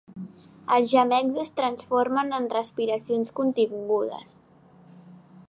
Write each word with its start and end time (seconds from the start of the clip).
Els 0.77 0.87
gemecs 0.93 1.37
es 1.43 1.51
transformen 1.59 2.33
en 2.39 2.49
respiracions 2.55 3.35
contingudes. 3.43 4.35